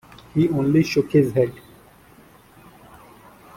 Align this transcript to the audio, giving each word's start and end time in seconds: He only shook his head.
He 0.33 0.49
only 0.49 0.81
shook 0.81 1.11
his 1.11 1.31
head. 1.33 1.53